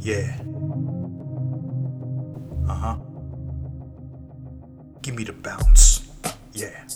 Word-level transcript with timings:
Yeah. 0.00 0.36
Uh 2.68 2.74
huh. 2.74 2.96
Give 5.02 5.14
me 5.14 5.24
the 5.24 5.32
bounce. 5.32 6.08
Yeah. 6.52 6.86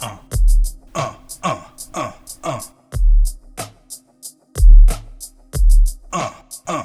Uh. 0.00 0.18
Uh. 0.94 1.14
Uh. 1.42 1.64
Uh. 1.94 2.12
Uh. 2.44 2.60
Uh. 6.12 6.32
Uh. 6.66 6.84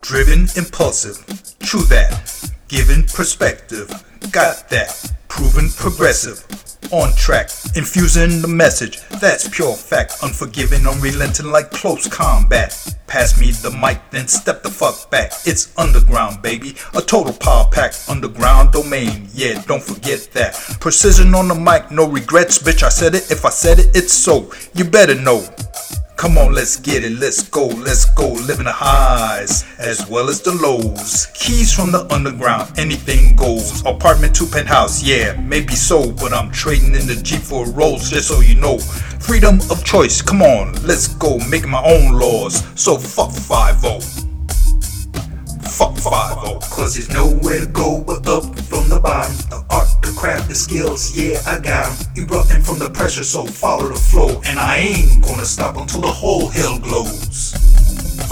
Driven, 0.00 0.48
impulsive. 0.56 1.24
True 1.60 1.82
that. 1.84 2.50
Given 2.68 3.04
perspective. 3.04 3.88
Got 4.32 4.68
that. 4.70 5.12
Proven 5.28 5.68
progressive. 5.70 6.44
On 6.90 7.14
track. 7.16 7.50
Infusing 7.76 8.40
the 8.40 8.48
message. 8.48 9.00
That's 9.20 9.46
pure 9.46 9.74
fact. 9.74 10.22
Unforgiving, 10.22 10.86
unrelenting 10.86 11.50
like 11.50 11.70
close 11.70 12.08
combat. 12.08 12.94
Pass 13.06 13.38
me 13.38 13.50
the 13.50 13.70
mic, 13.70 14.00
then 14.10 14.26
step 14.26 14.62
the 14.62 14.70
fuck 14.70 15.10
back. 15.10 15.32
It's 15.44 15.76
underground, 15.76 16.40
baby. 16.40 16.76
A 16.94 17.02
total 17.02 17.34
power 17.34 17.66
pack. 17.70 17.92
Underground 18.08 18.72
domain. 18.72 19.28
Yeah, 19.34 19.62
don't 19.66 19.82
forget 19.82 20.28
that. 20.32 20.54
Precision 20.80 21.34
on 21.34 21.48
the 21.48 21.54
mic, 21.54 21.90
no 21.90 22.08
regrets. 22.08 22.58
Bitch, 22.58 22.82
I 22.82 22.88
said 22.88 23.14
it. 23.14 23.30
If 23.30 23.44
I 23.44 23.50
said 23.50 23.80
it, 23.80 23.94
it's 23.94 24.12
so. 24.12 24.50
You 24.74 24.84
better 24.84 25.14
know. 25.14 25.46
Come 26.18 26.36
on, 26.36 26.52
let's 26.52 26.76
get 26.76 27.04
it, 27.04 27.12
let's 27.12 27.44
go, 27.48 27.68
let's 27.68 28.04
go. 28.14 28.32
Living 28.32 28.64
the 28.64 28.72
highs 28.72 29.64
as 29.78 30.04
well 30.08 30.28
as 30.28 30.42
the 30.42 30.50
lows. 30.50 31.28
Keys 31.32 31.72
from 31.72 31.92
the 31.92 32.12
underground, 32.12 32.76
anything 32.76 33.36
goes. 33.36 33.86
Apartment 33.86 34.34
to 34.34 34.44
penthouse, 34.44 35.00
yeah, 35.00 35.40
maybe 35.40 35.76
so, 35.76 36.10
but 36.10 36.32
I'm 36.32 36.50
trading 36.50 36.96
in 36.96 37.06
the 37.06 37.14
Jeep 37.22 37.42
for 37.42 37.70
Rolls, 37.70 38.10
just 38.10 38.26
so 38.26 38.40
you 38.40 38.56
know. 38.56 38.78
Freedom 39.20 39.60
of 39.70 39.84
choice, 39.84 40.20
come 40.20 40.42
on, 40.42 40.72
let's 40.84 41.06
go. 41.06 41.38
Making 41.48 41.70
my 41.70 41.84
own 41.84 42.18
laws, 42.18 42.64
so 42.74 42.98
fuck 42.98 43.30
5 43.30 43.80
Fuck 45.70 45.96
5 45.96 46.60
Cause 46.68 46.96
there's 46.96 47.10
nowhere 47.10 47.60
to 47.60 47.66
go 47.66 48.04
the 50.48 50.54
skills, 50.54 51.14
yeah, 51.14 51.40
I 51.46 51.58
got 51.58 51.86
'em. 51.86 52.24
Erupting 52.24 52.62
from 52.62 52.78
the 52.78 52.88
pressure, 52.88 53.22
so 53.22 53.44
follow 53.44 53.88
the 53.88 54.00
flow. 54.00 54.40
And 54.46 54.58
I 54.58 54.76
ain't 54.78 55.22
gonna 55.22 55.44
stop 55.44 55.76
until 55.76 56.00
the 56.00 56.10
whole 56.10 56.48
hell 56.48 56.78
glows. 56.78 57.54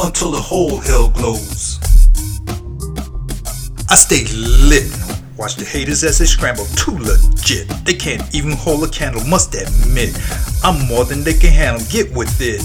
Until 0.02 0.30
the 0.32 0.40
whole 0.40 0.78
hell 0.80 1.08
glows. 1.08 1.78
I 3.88 3.94
stay 3.94 4.24
lit. 4.34 4.90
Watch 5.36 5.56
the 5.56 5.64
haters 5.66 6.02
as 6.02 6.18
they 6.18 6.24
scramble 6.24 6.66
too 6.74 6.98
legit. 6.98 7.68
They 7.84 7.92
can't 7.92 8.22
even 8.34 8.52
hold 8.52 8.82
a 8.84 8.88
candle, 8.88 9.22
must 9.24 9.54
admit. 9.54 10.18
I'm 10.64 10.86
more 10.86 11.04
than 11.04 11.22
they 11.22 11.34
can 11.34 11.52
handle, 11.52 11.86
get 11.90 12.10
with 12.14 12.40
it. 12.40 12.62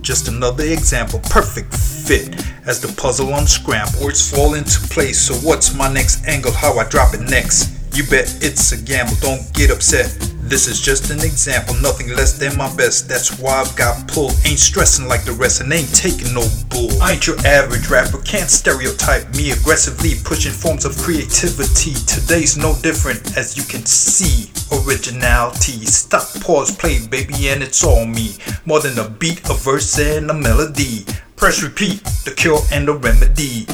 Just 0.00 0.28
another 0.28 0.64
example, 0.64 1.18
perfect 1.28 1.74
fit. 1.74 2.40
As 2.66 2.80
the 2.80 2.88
puzzle 2.92 3.34
unscramble, 3.34 4.04
words 4.04 4.30
fall 4.30 4.54
into 4.54 4.78
place. 4.94 5.20
So 5.20 5.34
what's 5.46 5.74
my 5.74 5.92
next 5.92 6.24
angle? 6.26 6.52
How 6.52 6.78
I 6.78 6.84
drop 6.84 7.14
it 7.14 7.20
next? 7.22 7.81
You 7.94 8.04
bet 8.04 8.38
it's 8.40 8.72
a 8.72 8.80
gamble, 8.80 9.16
don't 9.20 9.52
get 9.52 9.70
upset. 9.70 10.08
This 10.52 10.66
is 10.66 10.80
just 10.80 11.10
an 11.10 11.20
example, 11.20 11.74
nothing 11.76 12.08
less 12.08 12.38
than 12.38 12.56
my 12.56 12.74
best. 12.74 13.08
That's 13.08 13.38
why 13.38 13.60
I've 13.60 13.76
got 13.76 14.08
pull. 14.08 14.30
Ain't 14.44 14.58
stressing 14.58 15.08
like 15.08 15.24
the 15.24 15.32
rest 15.32 15.60
and 15.60 15.72
ain't 15.72 15.94
taking 15.94 16.32
no 16.34 16.44
bull. 16.68 16.90
I 17.02 17.12
ain't 17.12 17.26
your 17.26 17.38
average 17.46 17.88
rapper, 17.88 18.18
can't 18.22 18.50
stereotype 18.50 19.28
me 19.34 19.50
aggressively 19.52 20.12
pushing 20.24 20.52
forms 20.52 20.84
of 20.84 20.96
creativity. 20.98 21.92
Today's 22.06 22.56
no 22.56 22.74
different, 22.82 23.36
as 23.36 23.56
you 23.56 23.62
can 23.64 23.84
see. 23.84 24.50
Originality, 24.72 25.84
stop, 25.84 26.28
pause, 26.40 26.74
play, 26.74 27.06
baby, 27.06 27.48
and 27.48 27.62
it's 27.62 27.84
all 27.84 28.06
me. 28.06 28.36
More 28.64 28.80
than 28.80 28.98
a 28.98 29.08
beat, 29.08 29.40
a 29.50 29.54
verse, 29.54 29.98
and 29.98 30.30
a 30.30 30.34
melody. 30.34 31.04
Press 31.36 31.62
repeat, 31.62 32.04
the 32.24 32.32
cure 32.36 32.60
and 32.72 32.88
the 32.88 32.94
remedy. 32.94 33.66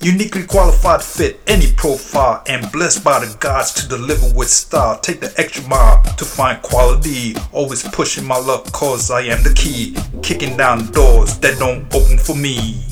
Uniquely 0.00 0.44
qualified 0.44 1.00
to 1.00 1.06
fit 1.06 1.40
any 1.46 1.72
profile 1.72 2.42
and 2.46 2.70
blessed 2.70 3.02
by 3.02 3.18
the 3.18 3.34
gods 3.38 3.72
to 3.72 3.88
deliver 3.88 4.32
with 4.34 4.48
style. 4.48 4.98
Take 5.00 5.20
the 5.20 5.32
extra 5.38 5.66
mile 5.68 6.02
to 6.02 6.24
find 6.24 6.60
quality. 6.62 7.34
Always 7.52 7.82
pushing 7.82 8.24
my 8.24 8.38
luck 8.38 8.70
cause 8.72 9.10
I 9.10 9.22
am 9.22 9.42
the 9.42 9.54
key. 9.54 9.96
Kicking 10.22 10.56
down 10.56 10.90
doors 10.92 11.38
that 11.38 11.58
don't 11.58 11.92
open 11.94 12.18
for 12.18 12.36
me. 12.36 12.82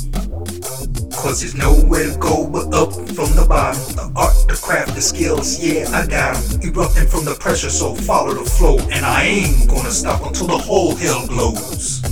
Cause 1.14 1.40
there's 1.40 1.54
nowhere 1.54 2.10
to 2.10 2.18
go 2.18 2.48
but 2.48 2.72
up 2.74 2.92
from 2.92 3.30
the 3.36 3.46
bottom. 3.48 3.80
The 3.96 4.12
art, 4.16 4.34
the 4.48 4.58
craft, 4.60 4.94
the 4.94 5.02
skills, 5.02 5.58
yeah, 5.62 5.88
I 5.92 6.06
got 6.06 6.36
'em. 6.36 6.60
Erupting 6.62 7.06
from 7.06 7.24
the 7.24 7.34
pressure, 7.34 7.70
so 7.70 7.94
follow 7.94 8.34
the 8.34 8.48
flow. 8.48 8.78
And 8.90 9.04
I 9.04 9.24
ain't 9.24 9.68
gonna 9.68 9.92
stop 9.92 10.26
until 10.26 10.48
the 10.48 10.58
whole 10.58 10.94
hell 10.96 11.26
glows. 11.26 12.02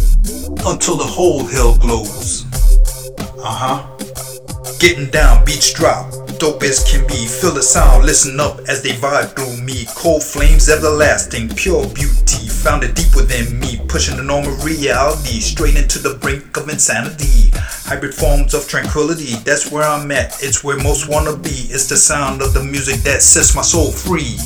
Until 0.65 0.97
the 0.97 1.05
whole 1.05 1.44
hell 1.44 1.77
glows. 1.77 2.44
Uh 3.38 3.44
huh. 3.44 3.92
Getting 4.82 5.10
down, 5.10 5.44
beats 5.44 5.72
drop. 5.72 6.10
Dope 6.41 6.65
as 6.65 6.82
can 6.82 7.06
be. 7.06 7.25
Feel 7.28 7.53
the 7.53 7.62
sound, 7.62 8.04
listen 8.04 8.41
up 8.41 8.59
as 8.66 8.82
they 8.82 8.91
vibe 8.91 9.31
through 9.37 9.65
me. 9.65 9.87
Cold 9.94 10.25
flames, 10.25 10.69
everlasting, 10.69 11.50
pure 11.50 11.87
beauty. 11.91 12.48
Found 12.48 12.82
it 12.82 12.97
deep 12.97 13.15
within 13.15 13.60
me. 13.60 13.81
Pushing 13.87 14.16
the 14.16 14.25
normal 14.25 14.50
reality 14.56 15.38
straight 15.38 15.76
into 15.76 16.00
the 16.00 16.15
brink 16.16 16.56
of 16.56 16.69
insanity. 16.69 17.53
Hybrid 17.87 18.12
forms 18.12 18.54
of 18.54 18.66
tranquility, 18.66 19.37
that's 19.44 19.70
where 19.70 19.84
I'm 19.84 20.10
at. 20.10 20.43
It's 20.43 20.65
where 20.65 20.78
most 20.78 21.09
wanna 21.09 21.37
be. 21.37 21.70
It's 21.70 21.87
the 21.87 21.97
sound 21.97 22.43
of 22.43 22.53
the 22.53 22.64
music 22.64 23.03
that 23.03 23.22
sets 23.22 23.54
my 23.54 23.62
soul 23.62 23.93
free. 23.93 24.37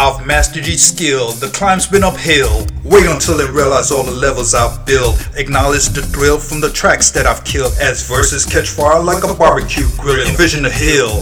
I've 0.00 0.26
mastered 0.26 0.66
each 0.66 0.80
skill, 0.80 1.32
the 1.32 1.48
climb's 1.48 1.86
been 1.86 2.02
uphill. 2.02 2.66
Wait 2.84 3.04
until 3.04 3.36
they 3.36 3.44
realize 3.44 3.90
all 3.90 4.02
the 4.02 4.10
levels 4.10 4.54
I've 4.54 4.86
built. 4.86 5.28
Acknowledge 5.36 5.88
the 5.90 6.00
thrill 6.00 6.38
from 6.38 6.62
the 6.62 6.70
tracks 6.70 7.10
that 7.10 7.26
I've 7.26 7.44
killed 7.44 7.74
as 7.78 8.08
verses 8.08 8.46
catch 8.46 8.70
fire 8.70 9.02
like 9.02 9.24
a 9.24 9.34
barbecue 9.34 9.86
grill. 9.98 10.26
Envision 10.26 10.62
the 10.62 10.70
hill. 10.70 11.20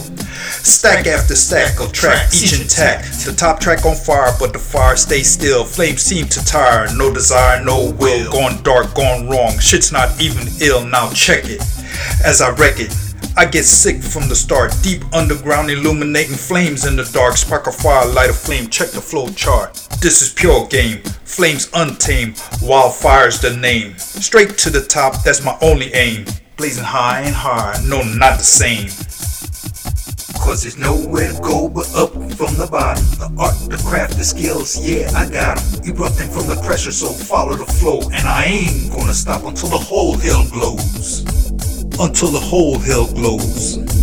Stack 0.63 1.07
after 1.07 1.35
stack 1.35 1.81
of 1.81 1.91
track, 1.91 2.29
each 2.33 2.57
intact. 2.57 3.25
The 3.25 3.33
top 3.33 3.59
track 3.59 3.85
on 3.85 3.97
fire, 3.97 4.31
but 4.39 4.53
the 4.53 4.59
fire 4.59 4.95
stays 4.95 5.29
still. 5.29 5.65
Flames 5.65 6.01
seem 6.01 6.29
to 6.29 6.45
tire, 6.45 6.87
no 6.95 7.13
desire, 7.13 7.61
no 7.61 7.91
will. 7.99 8.31
Gone 8.31 8.63
dark, 8.63 8.95
gone 8.95 9.27
wrong. 9.27 9.59
Shit's 9.59 9.91
not 9.91 10.21
even 10.21 10.47
ill, 10.61 10.85
now 10.85 11.11
check 11.11 11.49
it. 11.49 11.59
As 12.23 12.39
I 12.39 12.51
wreck 12.51 12.79
it, 12.79 12.95
I 13.37 13.45
get 13.45 13.63
sick 13.63 14.01
from 14.01 14.27
the 14.27 14.35
start. 14.35 14.73
Deep 14.81 15.03
underground, 15.13 15.69
illuminating 15.69 16.35
flames 16.35 16.85
in 16.85 16.95
the 16.95 17.09
dark. 17.13 17.37
Spark 17.37 17.67
a 17.67 17.71
fire, 17.71 18.05
light 18.07 18.29
a 18.29 18.33
flame. 18.33 18.69
Check 18.69 18.89
the 18.89 19.01
flow 19.01 19.29
chart. 19.29 19.73
This 20.01 20.21
is 20.21 20.33
pure 20.33 20.67
game. 20.67 21.01
Flames 21.25 21.69
untamed. 21.73 22.41
Wildfire's 22.61 23.39
the 23.39 23.55
name. 23.55 23.97
Straight 23.97 24.57
to 24.59 24.69
the 24.69 24.81
top, 24.81 25.23
that's 25.23 25.43
my 25.43 25.57
only 25.61 25.93
aim. 25.93 26.25
Blazing 26.57 26.83
high 26.83 27.21
and 27.21 27.35
high, 27.35 27.81
no, 27.85 28.01
not 28.01 28.37
the 28.37 28.43
same. 28.43 28.89
Cause 30.39 30.63
there's 30.63 30.77
nowhere 30.77 31.31
to 31.31 31.39
go 31.41 31.69
but 31.69 31.87
up 31.95 32.11
from 32.11 32.55
the 32.55 32.67
bottom. 32.71 33.03
The 33.19 33.31
art, 33.37 33.55
the 33.69 33.77
craft, 33.77 34.17
the 34.17 34.23
skills, 34.23 34.77
yeah, 34.79 35.11
I 35.15 35.29
got 35.29 35.59
'em. 35.59 35.95
Erupting 35.95 36.29
from 36.31 36.47
the 36.47 36.55
pressure, 36.65 36.91
so 36.91 37.07
follow 37.07 37.55
the 37.55 37.65
flow. 37.65 38.01
And 38.11 38.27
I 38.27 38.45
ain't 38.45 38.91
gonna 38.91 39.13
stop 39.13 39.43
until 39.43 39.69
the 39.69 39.77
whole 39.77 40.17
hell 40.17 40.45
glows. 40.49 41.23
Until 42.01 42.29
the 42.29 42.39
whole 42.39 42.79
hell 42.79 43.07
glows. 43.07 43.98